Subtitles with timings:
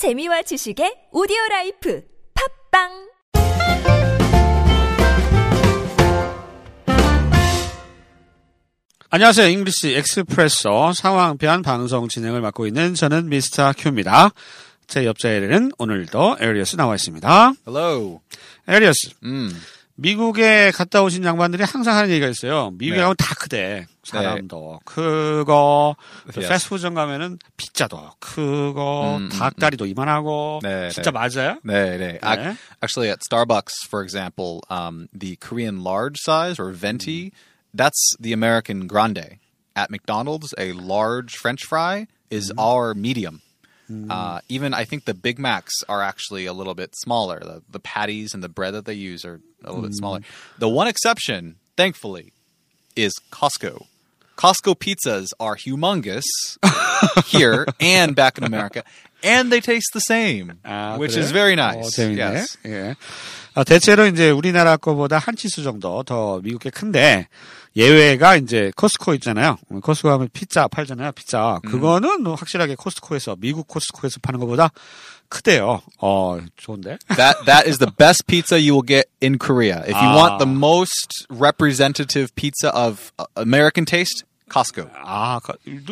[0.00, 2.02] 재미와 지식의 오디오 라이프
[2.72, 2.88] 팟빵
[9.10, 9.46] 안녕하세요.
[9.48, 13.74] English Expresso 상황 편 방송 진행을 맡고 있는 저는 Mr.
[13.76, 14.30] Q입니다.
[14.86, 17.52] 제 옆자리에는 오늘도 에리어스 나와 있습니다.
[17.68, 18.22] Hello.
[18.68, 19.54] 에리어스, Mm.
[20.00, 22.70] 미국에 갔다 오신 양반들이 항상 하는 얘기가 있어요.
[22.70, 23.02] 미국에 네.
[23.02, 23.86] 가면 다 크대.
[24.02, 25.96] 사람도 크고
[26.32, 26.48] 그 Yes.
[26.48, 31.18] 패스트푸드점 가면은 피자도 크고 음, 음, 닭다리도 이만하고 네, 진짜 네.
[31.18, 31.58] 맞아요?
[31.62, 32.18] 네, 네.
[32.18, 32.56] 네.
[32.82, 37.32] Actually, at Starbucks, for example, um, the Korean large size or venti,
[37.74, 39.36] that's the American grande.
[39.76, 43.42] At McDonald's, a large French fry is our medium.
[43.90, 44.10] Mm.
[44.10, 47.40] Uh, even I think the Big Macs are actually a little bit smaller.
[47.40, 49.88] The, the patties and the bread that they use are a little mm.
[49.88, 50.20] bit smaller.
[50.58, 52.32] The one exception, thankfully,
[52.94, 53.86] is Costco.
[54.36, 56.24] Costco pizzas are humongous
[57.26, 58.84] here and back in America,
[59.22, 61.98] and they taste the same, uh, which is very nice.
[61.98, 62.72] Yes, there.
[62.72, 62.94] yeah.
[63.66, 67.28] 대체로 이제 우리나라 거보다 한 치수 정도 더 미국 게 큰데
[67.76, 69.56] 예외가 이제 코스코 있잖아요.
[69.82, 71.12] 코스코 하면 피자 팔잖아요.
[71.12, 71.60] 피자.
[71.64, 71.70] 음.
[71.70, 74.70] 그거는 뭐 확실하게 코스코에서 미국 코스코에서 파는 것보다
[75.28, 75.80] 크대요.
[76.00, 76.98] 어, 좋은데.
[77.16, 79.78] That that is the best pizza you will get in Korea.
[79.86, 80.16] If you Ah.
[80.16, 84.88] want the most representative pizza of uh, American taste, Costco.
[85.04, 85.38] 아,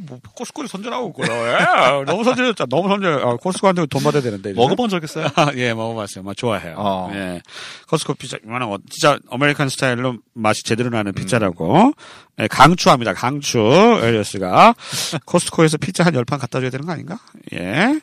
[0.00, 1.28] 뭐, 코스코를 선전하고 그래.
[1.32, 2.66] 예, 너무 선전했잖아.
[2.68, 3.26] 너무 선전.
[3.26, 4.50] 아, 코스코한테 돈 받아야 되는데.
[4.50, 4.88] 이제.
[4.88, 5.26] 적 있어요?
[5.36, 6.22] 아, 예, 먹어봤어요.
[6.22, 6.74] 막 좋아해요.
[6.76, 7.10] 어.
[7.14, 7.40] 예.
[7.88, 11.92] 코스코 피자, 이만한 거, 진짜 American 스타일로 맛이 제대로 나는 피자라고.
[12.40, 13.14] 예, 강추합니다.
[13.14, 13.58] 강추.
[14.02, 14.74] 에리어스가.
[15.24, 17.18] 코스코에서 피자 한 열 판 갖다 줘야 되는 거 아닌가?
[17.54, 17.98] 예.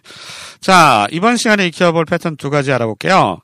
[0.61, 3.39] 자, 이번 시간에 익혀볼 패턴 두 가지 알아볼게요.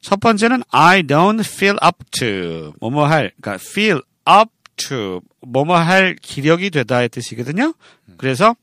[0.00, 2.72] 첫 번째는 I don't feel up to.
[2.80, 4.50] 뭐뭐 할, 그러니까 feel up
[4.88, 5.20] to.
[5.40, 7.74] 뭐뭐 할 기력이 되다의 뜻이거든요.
[8.16, 8.56] 그래서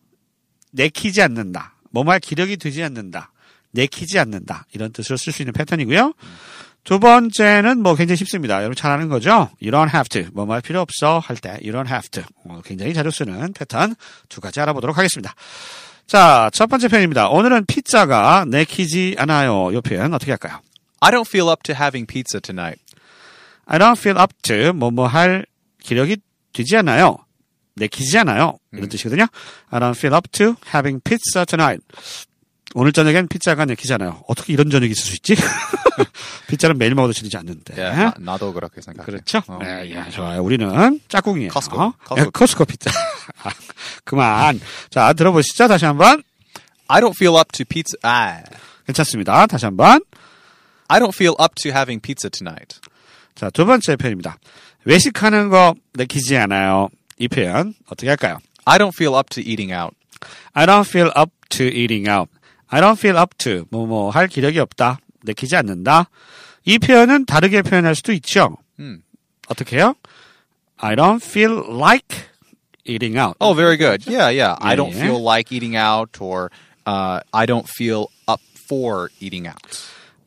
[0.71, 1.75] 내키지 않는다.
[1.91, 3.31] 뭐뭐 할 기력이 되지 않는다.
[3.71, 4.65] 내키지 않는다.
[4.73, 6.13] 이런 뜻으로 쓸 수 있는 패턴이고요.
[6.83, 8.59] 두 번째는 뭐 굉장히 쉽습니다.
[8.59, 9.49] 여러분 잘 아는 거죠?
[9.61, 10.31] You don't have to.
[10.33, 12.23] 뭐뭐 할 필요 없어 할 때 you don't have to.
[12.45, 13.95] 어, 굉장히 자주 쓰는 패턴
[14.29, 15.35] 두 가지 알아보도록 하겠습니다.
[16.07, 17.27] 자, 첫 번째 표현입니다.
[17.27, 19.69] 오늘은 피자가 내키지 않아요.
[19.73, 20.61] 이 표현 어떻게 할까요?
[21.01, 22.81] I don't feel up to having pizza tonight.
[23.65, 25.45] I don't feel up to 뭐뭐 할
[25.83, 26.17] 기력이
[26.53, 27.17] 되지 않아요.
[27.75, 28.57] 내키지 않아요.
[28.73, 29.27] 이런 뜻이거든요.
[29.69, 31.85] I don't feel up to having pizza tonight.
[32.75, 34.23] 오늘 저녁엔 피자가 내키지 않아요.
[34.27, 35.35] 어떻게 이런 저녁이 있을 수 있지?
[36.47, 37.73] 피자는 매일 먹어도 질리지 않는데.
[37.81, 39.05] Yeah, 나- 나도 그렇게 생각해.
[39.05, 39.41] 그렇죠?
[39.47, 39.59] 어.
[39.61, 40.43] 네, 예, 좋아요.
[40.43, 41.49] 우리는 짝꿍이에요.
[41.51, 41.93] 커스코, 어?
[42.03, 42.19] 커스코.
[42.25, 42.91] 예, 커스코 피자.
[43.43, 43.51] 아,
[44.03, 44.59] 그만.
[44.89, 45.67] 자, 들어보시죠.
[45.67, 46.23] 다시 한 번.
[46.87, 47.97] I don't feel up to pizza.
[48.03, 48.43] Ah.
[48.85, 49.45] 괜찮습니다.
[49.47, 50.01] 다시 한 번.
[50.87, 52.79] I don't feel up to having pizza tonight.
[53.37, 54.37] 자, 두 번째 표현입니다.
[54.83, 56.89] 외식하는 거 내키지 않아요.
[57.19, 58.37] 이 표현 어떻게 할까요?
[58.65, 59.95] I don't feel up to eating out.
[60.53, 62.29] I don't feel up to eating out.
[62.69, 64.99] I don't feel up to 뭐뭐 할 기력이 없다.
[65.23, 66.09] 내키지 않는다.
[66.65, 68.57] 이 표현은 다르게 표현할 수도 있죠.
[68.79, 69.03] 음.
[69.47, 69.93] 어떻게 해요?
[70.77, 72.25] I don't feel like
[72.85, 73.35] eating out.
[73.39, 74.05] Oh, very good.
[74.09, 74.55] Yeah, yeah.
[74.59, 76.49] I don't feel like eating out, or
[76.85, 79.61] uh, I don't feel up for eating out.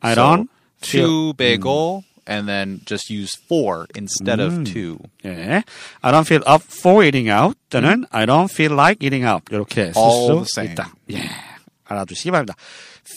[0.01, 0.49] I So, don't
[0.81, 4.97] feel two bagel, and then just use four instead of two.
[5.25, 5.63] 예.
[6.01, 9.91] I don't feel up for eating out 또는 I don't feel like eating out 이렇게
[9.91, 10.63] 쓸 수.
[10.63, 10.93] 있다.
[11.11, 11.29] 예.
[11.85, 12.55] 알아두시기 바랍니다.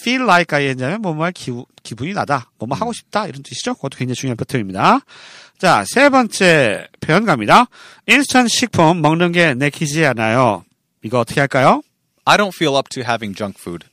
[0.02, 2.50] feel like ING하면 뭐뭐 할 기분, 기분이 나다.
[2.58, 3.26] 뭐뭐 하고 싶다.
[3.28, 3.74] 이런 뜻이죠.
[3.74, 5.00] 그것도 굉장히 중요한 패턴입니다.
[5.58, 7.66] 자, 세 번째 표현 갑니다.
[8.08, 10.64] 인스턴트 식품 먹는 게 내키지 않아요.
[11.04, 11.82] 이거 어떻게 할까요?
[12.24, 13.86] I don't feel up to having junk food.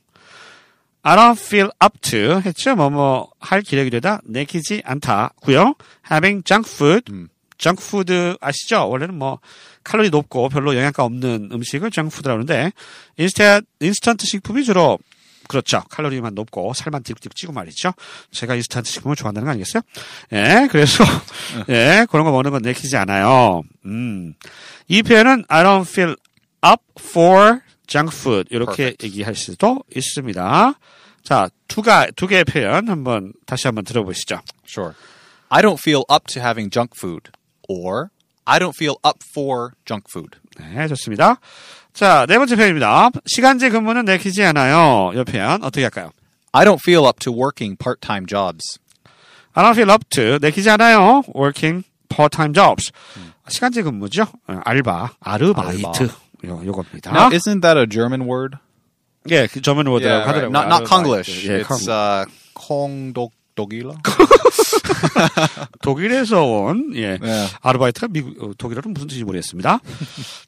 [1.03, 2.75] I don't feel up to 했죠.
[2.75, 5.75] 뭐 뭐 할 기력이 되다 내키지 않다고요.
[6.09, 7.11] Having junk food,
[7.57, 8.87] junk food 아시죠?
[8.87, 9.39] 원래는 뭐
[9.83, 12.71] 칼로리 높고 별로 영양가 없는 음식을 junk food라고 하는데
[13.17, 14.99] 인스턴트 인스턴트 식품이 주로
[15.47, 15.83] 그렇죠.
[15.89, 17.91] 칼로리만 높고 살만 띠룩띠룩 찌고 말이죠.
[18.31, 19.81] 제가 인스턴트 식품을 좋아한다는 거 아니겠어요?
[20.33, 21.03] 예, 그래서
[21.67, 23.63] 예 그런 거 먹는 건 내키지 않아요.
[23.85, 24.33] 음,
[24.87, 26.15] 이 표현은 I don't feel
[26.65, 27.59] up for
[27.91, 29.05] junk food 이렇게 Perfect.
[29.05, 30.73] 얘기할 수도 있습니다.
[31.23, 34.39] 자, 두가 두 개의 표현 한번 다시 한번 들어보시죠.
[34.65, 34.93] Sure.
[35.49, 37.29] I don't feel up to having junk food,
[37.67, 38.07] or
[38.45, 40.39] I don't feel up for junk food.
[40.57, 41.39] 네, 좋습니다.
[41.93, 43.09] 자, 네 번째 표현입니다.
[43.25, 45.11] 시간제 근무는 내키지 않아요.
[45.13, 46.11] 이 표현 어떻게 할까요?
[46.53, 48.79] I don't feel up to working part-time jobs.
[49.53, 51.23] I don't feel up to 내키지 않아요.
[51.35, 52.91] Working part-time jobs.
[53.49, 54.23] 시간제 근무죠.
[54.47, 56.09] 어, 알바, 아르바이트.
[56.45, 57.11] 요, 요겁니다.
[57.11, 58.57] Now, isn't that a German word?
[59.29, 60.27] 예, 그 Yeah, right.
[60.27, 60.51] 하더라고요.
[60.51, 60.83] Not not.
[60.85, 61.47] Konglish.
[61.47, 63.97] 예, it's uh, Kongdokdogila.
[65.81, 67.17] 독일에서 온, 예.
[67.17, 67.47] 네.
[67.61, 69.79] 아르바이트가 미국, 어, 독일어는 무슨 뜻인지 모르겠습니다.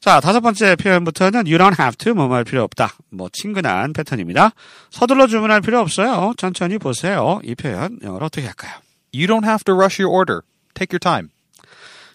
[0.00, 2.94] 자, 다섯 번째 표현부터는 you don't have to, 뭐할 필요 없다.
[3.10, 4.50] 뭐, 친근한 패턴입니다.
[4.90, 6.34] 서둘러 주문할 필요 없어요.
[6.36, 7.40] 천천히 보세요.
[7.44, 8.72] 이 표현, 영어로 어떻게 할까요?
[9.12, 10.42] You don't have to rush your order.
[10.74, 11.30] Take your time.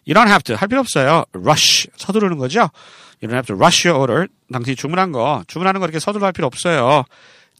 [0.07, 1.25] You don't have to, 할 필요 없어요.
[1.36, 2.69] rush, 서두르는 거죠?
[3.22, 4.28] You don't have to rush your order.
[4.51, 7.04] 당신이 주문한 거, 주문하는 거 이렇게 서둘러 할 필요 없어요.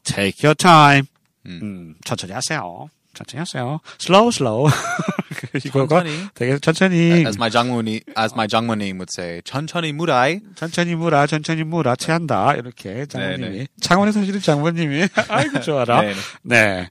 [0.04, 1.06] Take your time.
[1.46, 2.88] 음, 천천히 하세요.
[3.14, 3.80] 천천히 하세요.
[4.00, 4.70] slow, slow.
[5.64, 6.28] 이거가 천천히.
[6.34, 6.96] 되게 천천히.
[7.26, 10.40] As my Jangwon, as my Jangwonim would say, 천천히 무라이.
[10.54, 12.54] 천천히 물아, 천천히 물아, 체한다.
[12.54, 13.58] 이렇게 장모님이.
[13.58, 13.66] 네.
[13.80, 15.08] 창원에 사시는 장모님이.
[15.28, 16.02] 아이고, 좋아라.
[16.02, 16.88] 네, 네.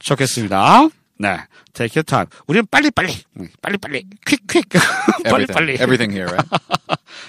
[0.00, 0.88] 좋겠습니다.
[1.20, 1.36] 네.
[1.74, 2.26] Take your time.
[2.46, 3.12] 우리는 빨리 빨리.
[3.38, 4.04] 음, 빨리 빨리.
[4.26, 4.64] 퀵, 퀵.
[5.26, 5.74] Everything, 빨리 빨리.
[5.74, 6.48] everything here, right?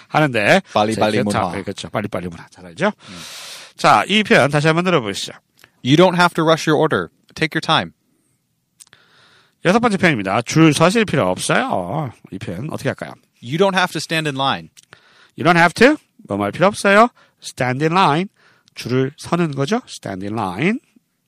[0.07, 0.61] 하는데.
[0.73, 1.51] 빨리, 빨리 문화.
[1.51, 1.89] 네, 그렇죠.
[1.89, 2.47] 빨리 빨리 문화.
[2.49, 2.93] 잘 알죠?
[3.75, 5.33] 자, 이 표현 다시 한번 들어보시죠.
[5.83, 7.09] You don't have to rush your order.
[7.35, 7.91] Take your time.
[9.65, 10.41] 여섯 번째 표현입니다.
[10.44, 12.11] 줄 서실 필요 없어요.
[12.31, 13.13] 이 표현 어떻게 할까요?
[13.44, 14.69] You don't have to stand in line.
[15.37, 15.97] You don't have to.
[16.29, 17.09] 뭐할 필요 없어요.
[17.44, 18.29] Stand in line.
[18.73, 19.81] 줄을 서는 거죠.
[19.85, 20.79] Stand in line.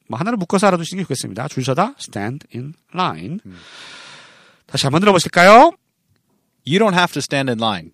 [0.07, 1.47] 뭐 하나를 묶어서 알아두시는 게 좋겠습니다.
[1.47, 1.95] 줄 서다.
[1.99, 3.39] Stand in line.
[4.65, 5.71] 다시 한번 들어보실까요?
[6.65, 7.91] You don't have to stand in line.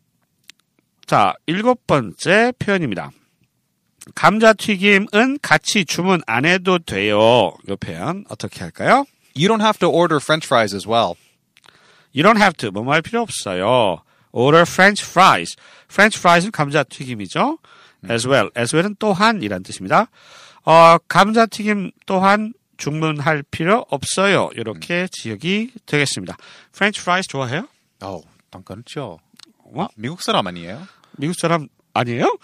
[1.06, 3.12] 자, 일곱 번째 표현입니다.
[4.16, 7.54] 감자튀김은 같이 주문 안 해도 돼요.
[7.68, 9.06] 이 표현 어떻게 할까요?
[9.36, 11.16] You don't have to order french fries as well.
[12.16, 12.72] You don't have to.
[12.72, 14.02] 뭐뭐 할 필요 없어요.
[14.32, 15.56] Order French fries.
[15.92, 17.60] French fries는 감자튀김이죠.
[18.10, 18.50] As well.
[18.58, 20.08] As well은 또한 이란 뜻입니다.
[20.70, 24.52] 어, 감자튀김 또한 주문할 필요 없어요.
[24.54, 26.38] 이렇게 지역이 되겠습니다.
[26.72, 27.68] French fries 좋아해요?
[28.04, 29.18] Oh, 당근죠.
[29.74, 29.88] 어?
[29.96, 30.80] 미국 사람 아니에요?
[31.18, 32.38] 미국 사람 아니에요?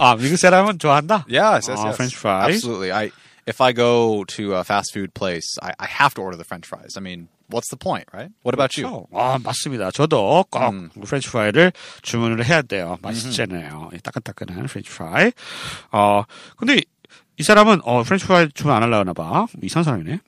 [0.00, 1.24] 아, 미국 사람은 좋아한다?
[1.28, 1.94] Yes, yes, 아, yes.
[1.94, 2.56] French fries.
[2.56, 2.90] Absolutely.
[2.90, 3.12] I
[3.46, 6.66] if I go to a fast food place, I, I have to order the French
[6.66, 6.96] fries.
[6.96, 8.30] I mean, what's the point, right?
[8.42, 8.86] What about you?
[8.86, 9.06] 그렇죠.
[9.12, 9.90] 아, 맞습니다.
[9.92, 10.90] 저도 꼭 음.
[11.04, 11.72] 프렌치 프라이를
[12.02, 12.98] 주문을 해야 돼요.
[13.02, 13.90] 맛있잖아요.
[13.94, 15.30] 이 따끈따끈한 프렌치 프라이.
[15.92, 16.24] 어,
[16.56, 16.82] 근데
[17.38, 19.46] 이 사람은 어, 프렌치 프라이 주문 안 하려고 하나 봐.
[19.62, 20.20] 이상한 사람이네.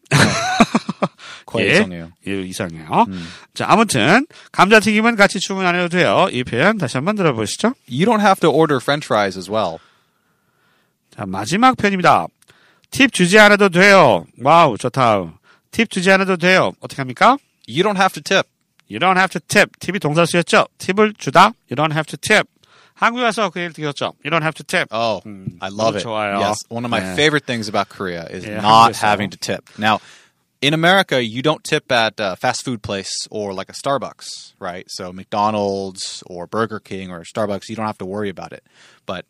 [1.46, 1.72] 거의 예.
[1.72, 2.12] 이상해요.
[2.26, 3.06] 예, 이상해요.
[3.54, 6.28] 자, 아무튼 감자튀김은 같이 주문 안 해도 돼요.
[6.30, 7.74] 이 표현 다시 한번 들어보시죠.
[7.88, 9.78] You don't have to order French fries as well.
[11.14, 12.26] 자, 마지막 편입니다.
[12.90, 14.24] 팁 주지 않아도 돼요.
[14.42, 15.32] 와우, 좋다.
[15.70, 16.72] 팁 주지 않아도 돼요.
[16.80, 17.36] 어떻게 합니까?
[17.68, 18.48] You don't have to tip.
[18.90, 19.70] You don't have to tip.
[19.80, 20.66] 팁이 동사수였죠?
[20.78, 21.52] 팁을 주다.
[21.70, 22.48] You don't have to tip.
[22.97, 24.13] 한국에 와서 그 얘기 들었죠?
[24.23, 24.87] You don't have to tip.
[24.91, 25.21] Oh,
[25.61, 26.03] I love 너무 it.
[26.05, 26.39] 좋아요.
[26.39, 27.15] Yes, one of my 네.
[27.15, 28.99] favorite things about Korea is 예, not 한국에서.
[29.01, 29.69] having to tip.
[29.77, 29.99] Now,
[30.61, 34.85] in America, you don't tip at a fast food place or like a Starbucks, right?
[34.89, 38.63] So McDonald's or Burger King or Starbucks, you don't have to worry about it.
[39.05, 39.25] But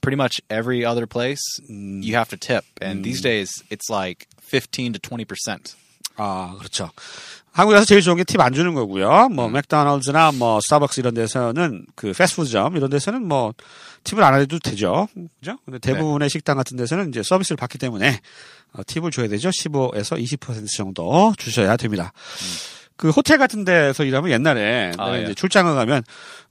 [0.00, 4.92] pretty much every other place, you have to tip, and these days it's like fifteen
[4.94, 5.76] to twenty percent.
[6.17, 6.89] 아, 그렇죠.
[7.51, 9.29] 한국에서 제일 좋은 게 팁 안 주는 거고요.
[9.29, 13.53] 뭐 맥도날드나 뭐 스타벅스 이런 데서는 그 패스트푸드점 이런 데서는 뭐
[14.03, 15.07] 팁을 안 해도 되죠.
[15.39, 15.57] 그죠?
[15.65, 18.19] 근데 대부분의 식당 같은 데서는 이제 서비스를 받기 때문에
[18.73, 19.49] 어, 팁을 줘야 되죠.
[19.49, 22.13] 15에서 20% 정도 주셔야 됩니다.
[22.95, 25.23] 그 호텔 같은 데서 일하면 옛날에 아, 예.
[25.23, 26.03] 이제 출장을 가면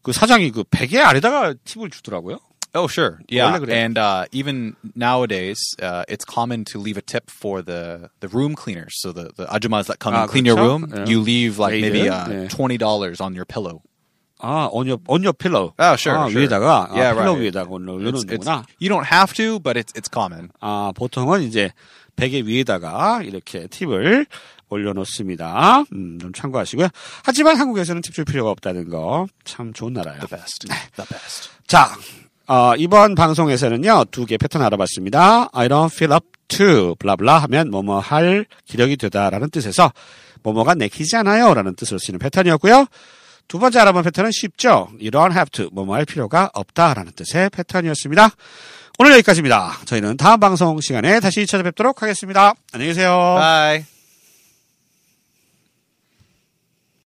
[0.02, 2.38] 그 사장이 그 베개 아래다가 팁을 주더라고요.
[2.75, 3.19] Oh, sure.
[3.27, 3.51] Yeah.
[3.51, 3.75] 원래 그래요.
[3.75, 8.55] And uh, even nowadays, uh, it's common to leave a tip for the, the room
[8.55, 8.93] cleaners.
[9.01, 10.67] So the, the ajumas that come Ah, and clean your 그렇죠.
[10.67, 11.09] room, 예.
[11.09, 12.11] you leave like maybe 메이드.
[12.11, 12.47] uh, 예.
[12.47, 13.81] $20 on your pillow.
[14.39, 15.73] 아, on your, on your pillow.
[15.77, 16.41] Oh, sure, 아, sure.
[16.47, 17.41] 위에다가, 아, Yeah, 필러 right.
[17.41, 18.65] 위에다가 It's, it's, 올려놓는구나.
[18.79, 20.49] you don't have to, but it's, it's common.
[20.61, 21.73] 아, 보통은 이제
[22.15, 24.25] 베개 위에다가 이렇게 팁을
[24.69, 25.83] 올려놓습니다.
[25.93, 26.87] 음, 좀 참고하시고요.
[27.23, 30.21] 하지만 한국에서는 팁 줄 필요가 없다는 거 참 좋은 나라예요.
[30.21, 30.67] The best.
[30.95, 31.49] The best.
[31.67, 31.89] 자,
[32.48, 35.48] 어, 이번 방송에서는요 두 개 패턴 알아봤습니다.
[35.52, 39.92] I don't feel up to 블라블라 하면 뭐뭐 할 기력이 되다라는 뜻에서
[40.42, 42.86] 뭐뭐가 내키지 않아요 라는 뜻으로 쓰이는 패턴이었고요.
[43.48, 44.88] 두 번째 알아본 패턴은 쉽죠.
[45.00, 48.30] You don't have to 뭐뭐 할 필요가 없다라는 뜻의 패턴이었습니다.
[48.98, 49.72] 오늘 여기까지입니다.
[49.84, 52.54] 저희는 다음 방송 시간에 다시 찾아뵙도록 하겠습니다.
[52.72, 53.36] 안녕히 계세요.
[53.38, 53.95] Bye.